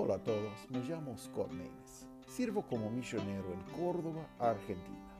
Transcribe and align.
Hola 0.00 0.14
a 0.14 0.22
todos, 0.22 0.70
me 0.70 0.78
llamo 0.84 1.18
Scott 1.18 1.50
Maines. 1.50 2.06
Sirvo 2.28 2.62
como 2.62 2.88
misionero 2.88 3.52
en 3.52 3.60
Córdoba, 3.76 4.28
Argentina. 4.38 5.18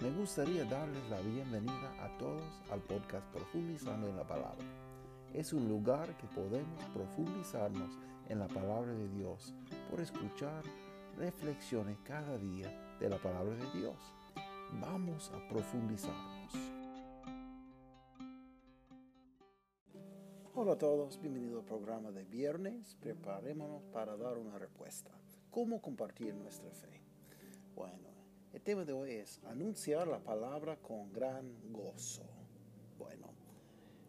Me 0.00 0.10
gustaría 0.10 0.66
darles 0.66 1.02
la 1.08 1.18
bienvenida 1.22 1.94
a 1.98 2.18
todos 2.18 2.44
al 2.70 2.80
podcast 2.80 3.24
Profundizando 3.32 4.06
en 4.06 4.16
la 4.18 4.24
Palabra. 4.24 4.66
Es 5.32 5.54
un 5.54 5.66
lugar 5.66 6.14
que 6.18 6.26
podemos 6.26 6.84
profundizarnos 6.92 7.96
en 8.28 8.40
la 8.40 8.48
palabra 8.48 8.92
de 8.92 9.08
Dios 9.08 9.54
por 9.90 9.98
escuchar 9.98 10.62
reflexiones 11.16 11.96
cada 12.04 12.36
día 12.36 12.68
de 13.00 13.08
la 13.08 13.16
palabra 13.16 13.54
de 13.54 13.80
Dios. 13.80 13.96
Vamos 14.78 15.32
a 15.34 15.48
profundizarnos. 15.48 16.77
Hola 20.60 20.72
a 20.72 20.76
todos, 20.78 21.20
bienvenido 21.20 21.60
al 21.60 21.64
programa 21.64 22.10
de 22.10 22.24
viernes. 22.24 22.96
Preparémonos 23.00 23.80
para 23.92 24.16
dar 24.16 24.36
una 24.38 24.58
respuesta. 24.58 25.12
¿Cómo 25.52 25.80
compartir 25.80 26.34
nuestra 26.34 26.68
fe? 26.72 27.00
Bueno, 27.76 28.08
el 28.52 28.60
tema 28.60 28.84
de 28.84 28.92
hoy 28.92 29.12
es 29.12 29.40
anunciar 29.44 30.08
la 30.08 30.18
palabra 30.18 30.76
con 30.78 31.12
gran 31.12 31.48
gozo. 31.70 32.24
Bueno, 32.98 33.28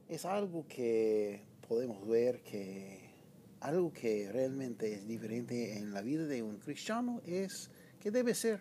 es 0.07 0.25
algo 0.25 0.65
que 0.67 1.43
podemos 1.67 2.07
ver 2.07 2.41
que 2.41 3.11
algo 3.59 3.93
que 3.93 4.31
realmente 4.31 4.91
es 4.91 5.07
diferente 5.07 5.77
en 5.77 5.93
la 5.93 6.01
vida 6.01 6.25
de 6.25 6.41
un 6.41 6.57
cristiano 6.57 7.21
es 7.27 7.69
que 7.99 8.09
debe 8.09 8.33
ser 8.33 8.59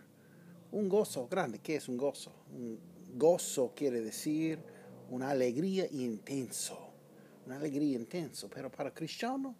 un 0.72 0.90
gozo 0.90 1.26
grande. 1.26 1.60
¿Qué 1.60 1.76
es 1.76 1.88
un 1.88 1.96
gozo? 1.96 2.34
Un 2.52 2.78
gozo 3.14 3.72
quiere 3.74 4.02
decir 4.02 4.58
una 5.08 5.30
alegría 5.30 5.86
intenso 5.90 6.87
una 7.48 7.56
alegría 7.56 7.96
intensa, 7.96 8.46
pero 8.52 8.70
para 8.70 8.92
cristiano, 8.92 9.54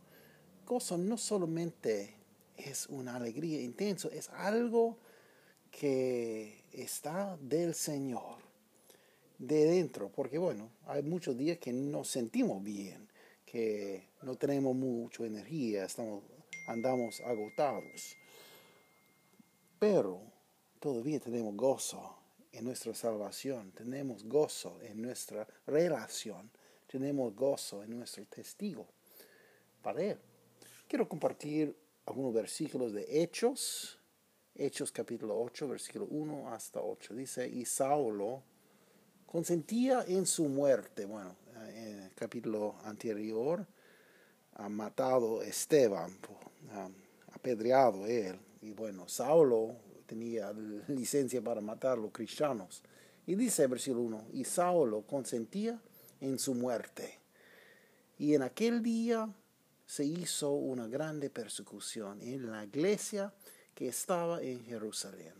gozo 0.67 0.99
no 0.99 1.17
solamente 1.17 2.15
es 2.55 2.87
una 2.89 3.17
alegría 3.17 3.63
intensa, 3.63 4.11
es 4.13 4.29
algo 4.29 4.99
que 5.71 6.65
está 6.71 7.39
del 7.41 7.75
Señor, 7.75 8.37
de 9.39 9.65
dentro, 9.65 10.11
porque 10.11 10.37
bueno, 10.37 10.71
hay 10.87 11.03
muchos 11.03 11.39
días 11.39 11.57
que 11.57 11.73
nos 11.73 12.09
sentimos 12.09 12.63
bien, 12.63 13.09
que 13.47 14.09
no 14.21 14.37
tenemos 14.37 14.77
mucha 14.77 15.25
energía, 15.25 15.87
estamos, 15.87 16.25
andamos 16.67 17.23
agotados, 17.23 18.17
pero 19.79 20.21
todavía 20.79 21.21
tenemos 21.21 21.57
gozo 21.57 22.19
en 22.53 22.67
nuestra 22.67 22.93
salvación, 22.93 23.73
tenemos 23.73 24.25
gozo 24.25 24.79
en 24.83 25.01
nuestra 25.01 25.49
relación 25.67 26.51
tenemos 26.89 27.35
gozo 27.35 27.85
en 27.85 27.97
nuestro 27.97 28.25
testigo 28.27 28.87
para 29.83 30.03
Él. 30.03 30.19
Quiero 30.89 31.09
compartir 31.09 31.77
algunos 32.07 32.33
versículos 32.33 32.93
de 32.93 33.23
Hechos, 33.23 33.99
Hechos 34.55 34.91
capítulo 34.91 35.39
8, 35.41 35.69
versículo 35.69 36.07
1 36.11 36.53
hasta 36.53 36.81
8. 36.81 37.15
Dice, 37.15 37.47
y 37.47 37.65
Saulo 37.65 38.43
consentía 39.27 40.05
en 40.09 40.27
su 40.27 40.49
muerte. 40.49 41.05
Bueno, 41.05 41.37
en 41.75 42.01
el 42.05 42.15
capítulo 42.15 42.77
anterior 42.85 43.65
ha 44.55 44.69
matado 44.69 45.41
a 45.41 45.45
Esteban, 45.45 46.11
apedreado 47.33 48.07
él. 48.07 48.39
Y 48.63 48.73
bueno, 48.73 49.07
Saulo 49.09 49.77
tenía 50.07 50.53
licencia 50.89 51.43
para 51.43 51.61
matar 51.61 51.99
a 51.99 52.01
los 52.01 52.11
cristianos. 52.11 52.83
Y 53.27 53.35
dice 53.35 53.67
versículo 53.67 54.03
1, 54.03 54.25
y 54.33 54.45
Saulo 54.45 55.03
consentía 55.03 55.79
en 56.21 56.39
su 56.39 56.55
muerte. 56.55 57.21
Y 58.19 58.35
en 58.35 58.43
aquel 58.43 58.83
día 58.83 59.33
se 59.87 60.05
hizo 60.05 60.51
una 60.51 60.87
grande 60.87 61.31
persecución 61.31 62.21
en 62.21 62.51
la 62.51 62.65
iglesia 62.65 63.33
que 63.75 63.89
estaba 63.89 64.43
en 64.43 64.65
Jerusalén. 64.65 65.35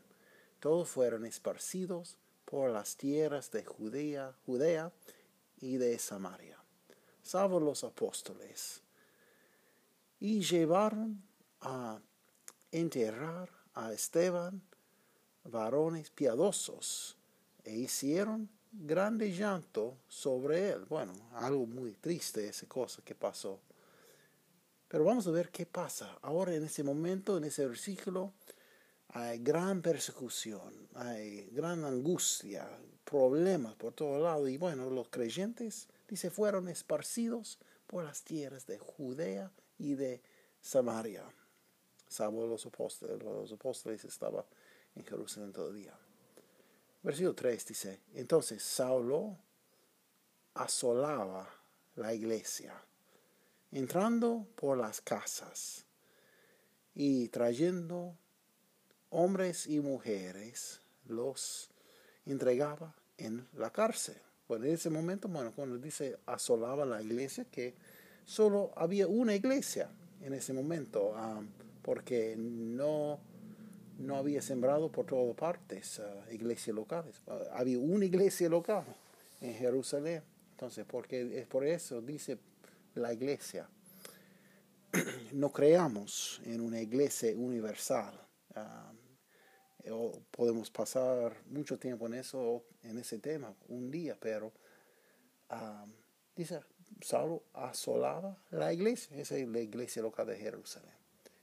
Todos 0.61 0.89
fueron 0.89 1.27
esparcidos 1.27 2.17
por 2.45 2.71
las 2.71 2.97
tierras 2.97 3.51
de 3.51 3.65
Judea, 3.65 4.35
Judea 4.47 4.93
y 5.61 5.77
de 5.77 5.99
Samaria, 5.99 6.57
salvo 7.23 7.61
los 7.61 7.85
apóstoles, 7.85 8.81
y 10.19 10.41
llevaron 10.41 11.23
a 11.61 12.01
enterrar 12.73 13.51
a 13.75 13.93
Esteban 13.93 14.63
varones 15.45 16.11
piadosos, 16.11 17.17
e 17.65 17.77
hicieron 17.77 18.49
grande 18.73 19.33
llanto 19.33 19.99
sobre 20.09 20.71
él. 20.71 20.85
Bueno, 20.87 21.13
algo 21.35 21.67
muy 21.67 21.93
triste 21.95 22.49
esa 22.49 22.67
cosa 22.67 23.03
que 23.03 23.15
pasó. 23.15 23.61
Pero 24.89 25.05
vamos 25.05 25.27
a 25.27 25.31
ver 25.31 25.51
qué 25.51 25.67
pasa. 25.67 26.19
Ahora 26.23 26.55
en 26.55 26.65
ese 26.65 26.83
momento, 26.83 27.37
en 27.37 27.45
ese 27.45 27.67
versículo, 27.67 28.33
hay 29.09 29.39
gran 29.39 29.83
persecución, 29.83 30.89
hay 30.95 31.49
gran 31.51 31.85
angustia, 31.85 32.69
problemas 33.05 33.75
por 33.75 33.93
todo 33.93 34.19
lado. 34.19 34.49
Y 34.49 34.57
bueno, 34.57 34.91
los 34.91 35.09
creyentes, 35.09 35.89
dice, 36.09 36.31
fueron 36.31 36.69
esparcidos 36.69 37.59
por 37.87 38.05
las 38.05 38.23
tierras 38.23 38.67
de 38.67 38.79
Judea 38.79 39.51
y 39.79 39.95
de 39.95 40.23
Samaria. 40.61 41.25
Salvo 42.07 42.47
los 42.47 42.65
apóstoles, 42.65 43.23
los 43.23 43.53
apóstoles 43.53 44.05
estaban 44.05 44.45
en 44.95 45.05
Jerusalén 45.05 45.53
día. 45.75 45.99
Versículo 47.09 47.35
3 47.35 47.65
dice, 47.65 48.01
entonces 48.17 48.63
Saulo 48.63 49.35
asolaba 50.53 51.49
la 51.97 52.13
iglesia, 52.13 52.75
entrando 53.73 54.47
por 54.55 54.77
las 54.77 55.01
casas 55.01 55.87
y 56.95 57.29
trayendo 57.29 58.15
hombres 59.09 59.67
y 59.67 59.81
mujeres, 59.81 60.83
los 61.07 61.71
entregaba 62.27 62.95
en 63.17 63.49
la 63.57 63.71
cárcel. 63.71 64.19
Bueno, 64.47 64.67
en 64.67 64.75
ese 64.75 64.91
momento, 64.91 65.29
bueno, 65.29 65.55
cuando 65.57 65.79
dice 65.79 66.19
asolaba 66.27 66.85
la 66.85 67.01
iglesia, 67.01 67.47
que 67.51 67.75
solo 68.27 68.71
había 68.77 69.07
una 69.07 69.35
iglesia 69.35 69.91
en 70.21 70.35
ese 70.35 70.53
momento, 70.53 71.15
ah, 71.17 71.41
porque 71.81 72.35
no 72.37 73.19
no 73.99 74.17
había 74.17 74.41
sembrado 74.41 74.91
por 74.91 75.07
todas 75.07 75.37
partes 75.37 75.99
uh, 75.99 76.33
iglesias 76.33 76.75
locales. 76.75 77.21
Uh, 77.27 77.33
había 77.53 77.79
una 77.79 78.05
iglesia 78.05 78.49
local 78.49 78.85
en 79.41 79.55
Jerusalén. 79.55 80.23
Entonces, 80.53 80.85
porque 80.87 81.39
es 81.41 81.47
por 81.47 81.65
eso 81.65 82.01
dice 82.01 82.39
la 82.95 83.13
iglesia, 83.13 83.69
no 85.33 85.53
creamos 85.53 86.41
en 86.45 86.61
una 86.61 86.81
iglesia 86.81 87.33
universal. 87.37 88.15
Uh, 89.85 90.21
podemos 90.31 90.71
pasar 90.71 91.35
mucho 91.47 91.79
tiempo 91.79 92.07
en 92.07 92.15
eso, 92.15 92.65
en 92.83 92.99
ese 92.99 93.19
tema, 93.19 93.55
un 93.69 93.91
día, 93.91 94.17
pero 94.21 94.53
um, 95.51 95.91
dice, 96.37 96.61
Saulo 97.01 97.45
asolaba 97.55 98.37
la 98.51 98.73
iglesia, 98.73 99.17
esa 99.17 99.37
es 99.37 99.49
la 99.49 99.61
iglesia 99.61 100.03
local 100.03 100.27
de 100.27 100.37
Jerusalén, 100.37 100.93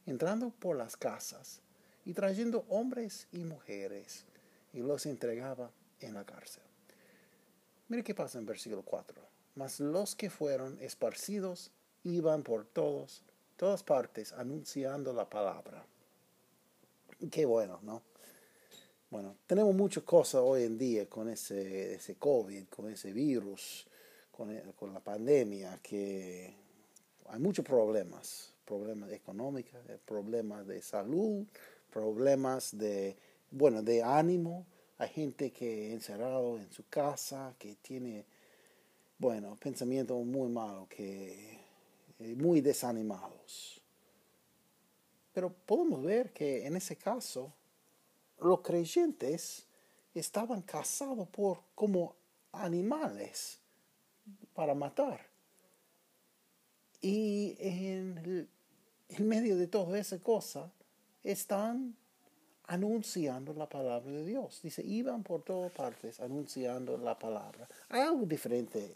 entrando 0.06 0.52
por 0.52 0.76
las 0.76 0.96
casas 0.96 1.64
y 2.06 2.14
trayendo 2.14 2.66
hombres 2.70 3.28
y 3.32 3.40
mujeres 3.40 4.26
y 4.74 4.80
los 4.80 5.06
entregaba 5.06 5.72
en 6.00 6.14
la 6.14 6.24
cárcel. 6.24 6.64
Mire 7.88 8.04
qué 8.04 8.14
pasa 8.14 8.38
en 8.38 8.46
versículo 8.46 8.84
4. 8.84 9.16
Mas 9.56 9.80
los 9.80 10.16
que 10.16 10.30
fueron 10.30 10.78
esparcidos 10.82 11.72
iban 12.04 12.44
por 12.44 12.66
todos, 12.66 13.22
todas 13.58 13.84
partes 13.84 14.34
anunciando 14.34 15.14
la 15.14 15.30
palabra. 15.30 15.86
Qué 17.32 17.46
bueno, 17.46 17.80
¿no? 17.84 18.02
Bueno, 19.10 19.38
tenemos 19.48 19.74
muchas 19.74 20.04
cosas 20.04 20.42
hoy 20.44 20.64
en 20.64 20.78
día 20.78 21.08
con 21.08 21.30
ese, 21.30 21.96
ese 21.96 22.16
COVID, 22.16 22.66
con 22.66 22.90
ese 22.90 23.14
virus, 23.14 23.88
con, 24.32 24.60
con 24.74 24.94
la 24.94 25.00
pandemia, 25.00 25.80
que 25.82 26.54
hay 27.30 27.40
muchos 27.40 27.64
problemas, 27.64 28.52
problemas 28.66 29.12
económicos, 29.12 29.80
problemas 30.06 30.68
de 30.68 30.82
salud, 30.82 31.46
problemas 31.96 32.78
de, 32.78 33.16
bueno, 33.52 33.82
de 33.82 34.04
ánimo. 34.04 34.66
Hay 34.98 35.08
gente 35.08 35.52
que 35.52 35.94
encerrado 35.94 36.58
en 36.58 36.70
su 36.70 36.86
casa, 36.90 37.56
que 37.58 37.76
tiene, 37.76 38.26
bueno, 39.18 39.56
pensamientos 39.56 40.26
muy 40.26 40.50
malos, 40.50 40.90
que 40.90 41.58
eh, 42.20 42.36
muy 42.36 42.60
desanimados. 42.60 43.82
Pero 45.34 45.54
podemos 45.66 46.04
ver 46.04 46.34
que 46.34 46.66
en 46.66 46.76
ese 46.76 46.98
caso 46.98 47.54
los 48.40 48.60
creyentes 48.60 49.66
estaban 50.14 50.64
casados 50.64 51.30
por 51.30 51.62
como 51.76 52.14
animales 52.52 53.58
para 54.54 54.76
matar. 54.76 55.26
Y 57.00 57.56
en, 57.58 58.50
en 59.08 59.28
medio 59.30 59.56
de 59.56 59.68
toda 59.68 59.98
esa 59.98 60.20
cosa, 60.20 60.70
están 61.26 61.96
anunciando 62.68 63.54
la 63.54 63.68
palabra 63.68 64.12
de 64.12 64.26
Dios. 64.26 64.62
Dice, 64.64 64.84
iban 64.84 65.24
por 65.24 65.44
todas 65.44 65.72
partes 65.72 66.20
anunciando 66.20 66.98
la 66.98 67.18
palabra. 67.18 67.68
Hay 67.90 68.02
algo 68.02 68.26
diferente 68.26 68.92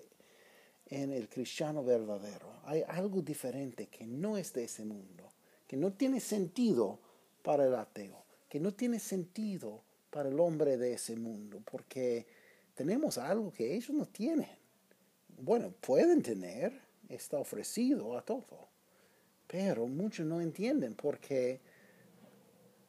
en 0.88 1.12
el 1.12 1.28
cristiano 1.28 1.84
verdadero. 1.84 2.54
Hay 2.66 2.84
algo 2.88 3.22
diferente 3.22 3.88
que 3.88 4.06
no 4.06 4.38
es 4.38 4.54
de 4.54 4.64
ese 4.64 4.86
mundo, 4.86 5.32
que 5.68 5.78
no 5.78 5.94
tiene 5.94 6.20
sentido 6.20 7.00
para 7.44 7.66
el 7.66 7.76
ateo, 7.76 8.24
que 8.48 8.60
no 8.60 8.74
tiene 8.74 9.00
sentido 9.00 9.82
para 10.10 10.30
el 10.30 10.40
hombre 10.40 10.78
de 10.78 10.94
ese 10.94 11.16
mundo, 11.16 11.62
porque 11.70 12.26
tenemos 12.74 13.18
algo 13.18 13.52
que 13.52 13.76
ellos 13.76 13.92
no 13.92 14.06
tienen. 14.06 14.50
Bueno, 15.42 15.72
pueden 15.80 16.22
tener, 16.22 16.74
está 17.08 17.38
ofrecido 17.38 18.18
a 18.18 18.22
todo, 18.24 18.68
pero 19.48 19.88
muchos 19.88 20.26
no 20.26 20.42
entienden 20.42 20.96
porque 20.96 21.60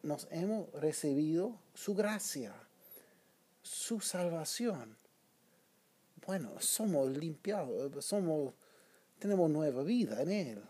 nos 0.03 0.29
hemos 0.31 0.71
recibido 0.73 1.59
su 1.75 1.95
gracia, 1.95 2.55
su 3.63 4.01
salvación. 4.01 4.97
Bueno, 6.27 6.53
somos 6.61 7.11
limpiados, 7.11 8.05
somos, 8.05 8.55
tenemos 9.19 9.51
nueva 9.51 9.83
vida 9.83 10.23
en 10.23 10.31
Él. 10.31 10.63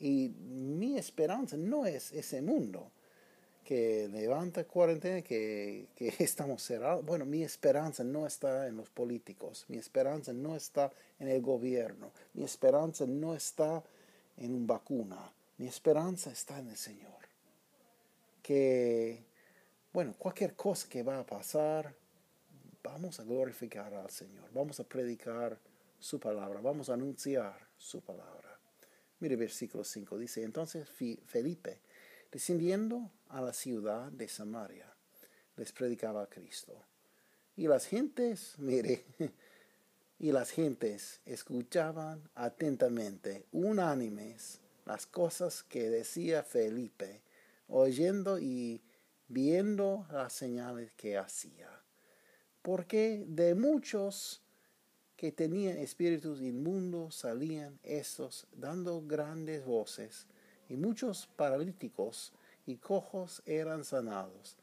Y 0.00 0.28
mi 0.28 0.98
esperanza 0.98 1.56
no 1.56 1.86
es 1.86 2.12
ese 2.12 2.42
mundo 2.42 2.90
que 3.64 4.08
levanta 4.12 4.64
cuarentena, 4.64 5.22
que, 5.22 5.86
que 5.94 6.08
estamos 6.18 6.62
cerrados. 6.62 7.04
Bueno, 7.04 7.24
mi 7.24 7.42
esperanza 7.42 8.04
no 8.04 8.26
está 8.26 8.66
en 8.66 8.76
los 8.76 8.90
políticos, 8.90 9.64
mi 9.68 9.78
esperanza 9.78 10.32
no 10.32 10.54
está 10.54 10.92
en 11.18 11.28
el 11.28 11.40
gobierno, 11.40 12.12
mi 12.34 12.44
esperanza 12.44 13.06
no 13.06 13.34
está 13.34 13.82
en 14.36 14.54
una 14.54 14.66
vacuna, 14.66 15.32
mi 15.58 15.66
esperanza 15.66 16.30
está 16.30 16.58
en 16.58 16.68
el 16.68 16.76
Señor. 16.76 17.33
Que, 18.44 19.24
bueno, 19.90 20.14
cualquier 20.18 20.54
cosa 20.54 20.86
que 20.86 21.02
va 21.02 21.18
a 21.18 21.24
pasar, 21.24 21.94
vamos 22.82 23.18
a 23.18 23.24
glorificar 23.24 23.94
al 23.94 24.10
Señor, 24.10 24.50
vamos 24.52 24.78
a 24.80 24.84
predicar 24.84 25.58
su 25.98 26.20
palabra, 26.20 26.60
vamos 26.60 26.90
a 26.90 26.92
anunciar 26.92 27.56
su 27.78 28.02
palabra. 28.02 28.60
Mire 29.20 29.36
versículo 29.36 29.82
5, 29.82 30.18
dice, 30.18 30.42
entonces 30.42 30.86
Felipe, 31.24 31.80
descendiendo 32.30 33.10
a 33.30 33.40
la 33.40 33.54
ciudad 33.54 34.12
de 34.12 34.28
Samaria, 34.28 34.94
les 35.56 35.72
predicaba 35.72 36.24
a 36.24 36.26
Cristo. 36.26 36.84
Y 37.56 37.66
las 37.66 37.86
gentes, 37.86 38.54
mire, 38.58 39.06
y 40.18 40.32
las 40.32 40.50
gentes 40.50 41.22
escuchaban 41.24 42.28
atentamente, 42.34 43.46
unánimes, 43.52 44.60
las 44.84 45.06
cosas 45.06 45.62
que 45.62 45.88
decía 45.88 46.42
Felipe, 46.42 47.22
oyendo 47.68 48.38
y 48.38 48.82
viendo 49.28 50.06
las 50.10 50.32
señales 50.32 50.92
que 50.92 51.16
hacía. 51.18 51.68
Porque 52.62 53.24
de 53.26 53.54
muchos 53.54 54.42
que 55.16 55.32
tenían 55.32 55.78
espíritus 55.78 56.40
inmundos 56.40 57.14
salían 57.16 57.78
estos 57.82 58.46
dando 58.52 59.02
grandes 59.02 59.64
voces, 59.64 60.26
y 60.68 60.76
muchos 60.76 61.28
paralíticos 61.36 62.32
y 62.66 62.76
cojos 62.76 63.42
eran 63.46 63.84
sanados. 63.84 64.56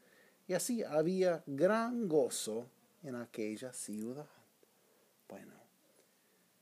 Y 0.48 0.54
así 0.54 0.82
había 0.82 1.42
gran 1.46 2.08
gozo 2.08 2.66
en 3.02 3.14
aquella 3.14 3.72
ciudad. 3.72 4.26
Bueno, 5.28 5.54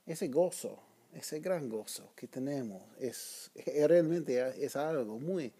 ese 0.07 0.29
gozo, 0.29 0.79
ese 1.13 1.41
gran 1.41 1.69
gozo 1.69 2.13
que 2.15 2.29
tenemos 2.29 2.83
es 2.99 3.51
realmente 3.89 4.65
es 4.65 4.77
algo 4.77 5.19
muy 5.19 5.53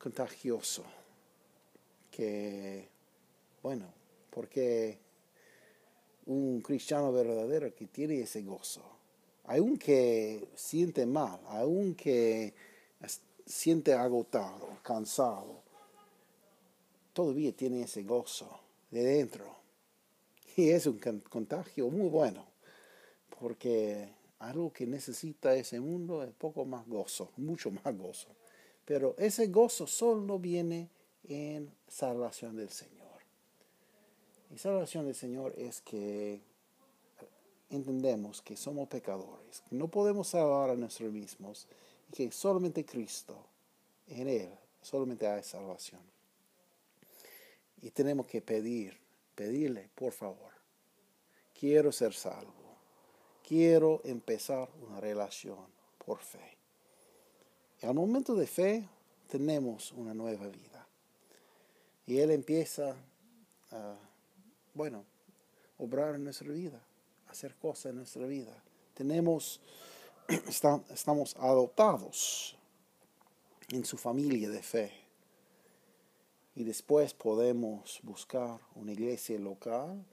contagioso. 0.00 0.82
Que, 2.10 2.88
bueno, 3.62 3.86
porque 4.30 4.98
un 6.26 6.60
cristiano 6.60 7.12
verdadero 7.12 7.72
que 7.74 7.86
tiene 7.86 8.20
ese 8.20 8.42
gozo, 8.42 8.82
aunque 9.44 10.48
siente 10.54 11.06
mal, 11.06 11.40
aunque 11.48 12.54
siente 13.46 13.92
agotado, 13.94 14.78
cansado, 14.82 15.62
todavía 17.12 17.52
tiene 17.52 17.82
ese 17.82 18.02
gozo 18.02 18.60
de 18.90 19.02
dentro. 19.02 19.56
Y 20.56 20.70
es 20.70 20.86
un 20.86 20.98
contagio 20.98 21.88
muy 21.88 22.08
bueno, 22.08 22.44
porque 23.38 24.08
algo 24.40 24.72
que 24.72 24.86
necesita 24.86 25.54
ese 25.54 25.80
mundo 25.80 26.22
es 26.22 26.32
poco 26.32 26.64
más 26.64 26.86
gozo, 26.86 27.30
mucho 27.36 27.70
más 27.70 27.96
gozo. 27.96 28.28
Pero 28.84 29.14
ese 29.18 29.46
gozo 29.48 29.86
solo 29.86 30.38
viene 30.38 30.88
en 31.24 31.72
salvación 31.86 32.56
del 32.56 32.70
Señor. 32.70 33.00
Y 34.50 34.58
salvación 34.58 35.06
del 35.06 35.14
Señor 35.14 35.54
es 35.56 35.80
que 35.80 36.40
entendemos 37.70 38.42
que 38.42 38.56
somos 38.56 38.88
pecadores, 38.88 39.62
que 39.68 39.76
no 39.76 39.88
podemos 39.88 40.28
salvar 40.28 40.70
a 40.70 40.76
nosotros 40.76 41.12
mismos 41.12 41.68
y 42.08 42.16
que 42.16 42.32
solamente 42.32 42.84
Cristo, 42.84 43.46
en 44.08 44.28
Él, 44.28 44.50
solamente 44.82 45.26
hay 45.26 45.42
salvación. 45.44 46.00
Y 47.80 47.90
tenemos 47.90 48.26
que 48.26 48.42
pedir, 48.42 48.98
pedirle, 49.34 49.88
por 49.94 50.12
favor, 50.12 50.52
quiero 51.58 51.92
ser 51.92 52.12
salvo, 52.12 52.76
quiero 53.46 54.00
empezar 54.04 54.68
una 54.82 55.00
relación 55.00 55.66
por 56.04 56.18
fe. 56.18 56.59
Y 57.82 57.86
al 57.86 57.94
momento 57.94 58.34
de 58.34 58.46
fe 58.46 58.88
tenemos 59.28 59.92
una 59.92 60.14
nueva 60.14 60.48
vida. 60.48 60.86
Y 62.06 62.18
Él 62.18 62.30
empieza 62.30 62.94
a 63.70 63.96
bueno, 64.74 65.04
obrar 65.78 66.14
en 66.14 66.24
nuestra 66.24 66.48
vida, 66.48 66.80
hacer 67.28 67.54
cosas 67.56 67.90
en 67.90 67.96
nuestra 67.96 68.26
vida. 68.26 68.62
Tenemos, 68.94 69.60
estamos 70.90 71.36
adoptados 71.36 72.56
en 73.70 73.84
su 73.84 73.96
familia 73.96 74.48
de 74.50 74.62
fe. 74.62 74.92
Y 76.54 76.64
después 76.64 77.14
podemos 77.14 78.00
buscar 78.02 78.60
una 78.74 78.92
iglesia 78.92 79.38
local 79.38 80.04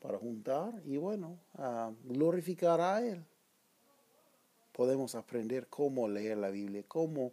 para 0.00 0.18
juntar 0.18 0.82
y 0.86 0.96
bueno, 0.96 1.38
glorificar 2.04 2.80
a 2.80 3.06
Él. 3.06 3.24
Podemos 4.72 5.14
aprender 5.14 5.66
cómo 5.68 6.08
leer 6.08 6.38
la 6.38 6.50
Biblia, 6.50 6.84
cómo, 6.86 7.32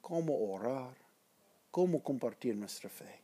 cómo 0.00 0.36
orar, 0.52 0.94
cómo 1.70 2.02
compartir 2.02 2.56
nuestra 2.56 2.90
fe. 2.90 3.20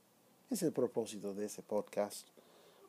Es 0.50 0.62
el 0.62 0.72
propósito 0.72 1.34
de 1.34 1.46
ese 1.46 1.62
podcast 1.62 2.26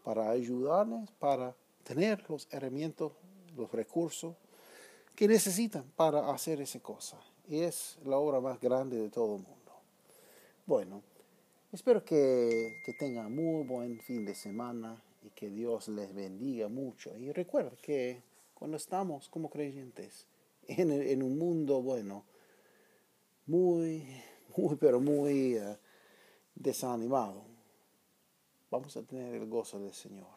para 0.04 0.30
ayudarles, 0.30 1.12
para 1.20 1.56
tener 1.84 2.28
los 2.30 2.48
herramientas, 2.52 3.12
los 3.56 3.72
recursos 3.72 4.36
que 5.16 5.28
necesitan 5.28 5.84
para 5.96 6.32
hacer 6.32 6.62
esa 6.62 6.80
cosa. 6.80 7.20
Y 7.48 7.60
es 7.60 7.98
la 8.06 8.18
obra 8.18 8.40
más 8.40 8.60
grande 8.60 8.98
de 8.98 9.10
todo 9.10 9.36
el 9.36 9.42
mundo. 9.42 9.72
Bueno, 10.66 11.02
espero 11.72 12.04
que, 12.04 12.82
que 12.86 12.94
tengan 12.94 13.36
muy 13.36 13.66
buen 13.66 14.00
fin 14.00 14.26
de 14.26 14.34
semana 14.34 15.02
y 15.24 15.30
que 15.32 15.50
Dios 15.50 15.88
les 15.90 16.14
bendiga 16.14 16.68
mucho. 16.68 17.16
Y 17.18 17.32
recuerda 17.32 17.72
que 17.82 18.24
cuando 18.54 18.78
estamos 18.78 19.28
como 19.28 19.50
creyentes 19.50 20.26
en, 20.68 20.92
en 20.92 21.24
un 21.24 21.38
mundo, 21.38 21.82
bueno, 21.82 22.24
muy, 23.46 24.08
muy, 24.56 24.76
pero 24.76 25.00
muy 25.00 25.56
eh, 25.56 25.78
desanimado, 26.56 27.44
vamos 28.70 28.96
a 28.96 29.04
tener 29.04 29.36
el 29.36 29.48
gozo 29.48 29.80
del 29.80 29.94
Señor, 29.94 30.28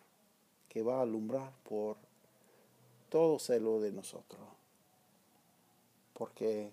que 0.69 0.83
va 0.83 0.99
a 0.99 1.02
alumbrar 1.02 1.52
por 1.62 1.97
todo 3.09 3.38
celo 3.38 3.81
de 3.81 3.93
nosotros. 3.93 4.43
Porque 6.12 6.73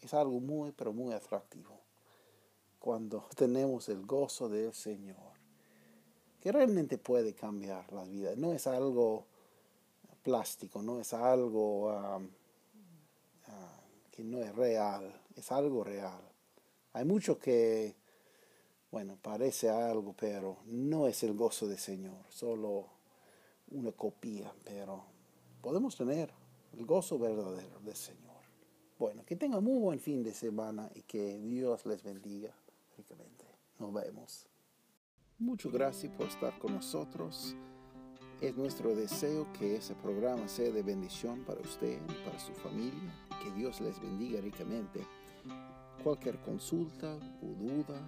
es 0.00 0.14
algo 0.14 0.40
muy, 0.40 0.72
pero 0.72 0.92
muy 0.92 1.12
atractivo. 1.12 1.78
Cuando 2.78 3.26
tenemos 3.36 3.88
el 3.88 4.06
gozo 4.06 4.48
del 4.48 4.72
Señor, 4.72 5.30
que 6.40 6.52
realmente 6.52 6.96
puede 6.96 7.34
cambiar 7.34 7.92
la 7.92 8.04
vida. 8.04 8.32
No 8.36 8.52
es 8.52 8.66
algo 8.66 9.26
plástico, 10.22 10.82
no 10.82 11.00
es 11.00 11.12
algo 11.12 11.88
uh, 11.88 12.22
no 14.24 14.38
es 14.38 14.54
real, 14.54 15.20
es 15.36 15.50
algo 15.52 15.84
real. 15.84 16.20
Hay 16.92 17.04
mucho 17.04 17.38
que 17.38 17.94
bueno, 18.90 19.16
parece 19.22 19.70
algo, 19.70 20.14
pero 20.18 20.58
no 20.66 21.06
es 21.06 21.22
el 21.22 21.34
gozo 21.34 21.68
del 21.68 21.78
Señor, 21.78 22.24
solo 22.28 22.88
una 23.70 23.92
copia, 23.92 24.52
pero 24.64 25.04
podemos 25.60 25.96
tener 25.96 26.32
el 26.72 26.84
gozo 26.84 27.18
verdadero 27.18 27.78
del 27.80 27.94
Señor. 27.94 28.20
Bueno, 28.98 29.24
que 29.24 29.36
tengan 29.36 29.62
muy 29.62 29.78
buen 29.78 30.00
fin 30.00 30.24
de 30.24 30.34
semana 30.34 30.90
y 30.94 31.02
que 31.02 31.38
Dios 31.38 31.86
les 31.86 32.02
bendiga 32.02 32.52
ricamente. 32.96 33.44
Nos 33.78 33.92
vemos. 33.92 34.46
Muchas 35.38 35.72
gracias 35.72 36.12
por 36.12 36.26
estar 36.26 36.58
con 36.58 36.74
nosotros. 36.74 37.54
Es 38.40 38.56
nuestro 38.56 38.94
deseo 38.94 39.50
que 39.52 39.76
ese 39.76 39.94
programa 39.94 40.48
sea 40.48 40.70
de 40.70 40.82
bendición 40.82 41.44
para 41.44 41.60
usted 41.60 42.00
y 42.08 42.24
para 42.24 42.38
su 42.40 42.52
familia. 42.54 43.29
Que 43.42 43.50
Dios 43.52 43.80
les 43.80 44.00
bendiga 44.00 44.40
ricamente. 44.40 45.06
Cualquier 46.02 46.40
consulta 46.40 47.16
o 47.42 47.46
duda, 47.46 48.00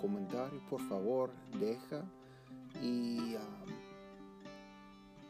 comentario, 0.00 0.60
por 0.68 0.80
favor, 0.88 1.30
deja 1.58 2.04
y 2.82 3.34
um, 3.34 3.40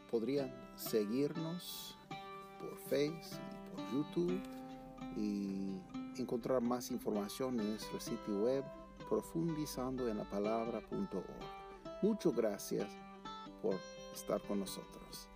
podrían 0.09 0.53
seguirnos 0.75 1.97
por 2.59 2.77
Facebook 2.89 3.39
y 3.51 3.75
por 3.75 3.93
YouTube 3.93 4.41
y 5.17 5.79
encontrar 6.19 6.61
más 6.61 6.91
información 6.91 7.59
en 7.59 7.71
nuestro 7.71 7.99
sitio 7.99 8.43
web 8.43 8.63
profundizando 9.09 10.07
en 10.07 10.17
la. 10.17 10.25
Muchas 12.01 12.35
gracias 12.35 12.87
por 13.61 13.75
estar 14.13 14.41
con 14.41 14.59
nosotros. 14.59 15.27